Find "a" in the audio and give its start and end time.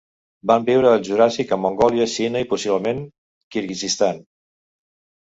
1.59-1.61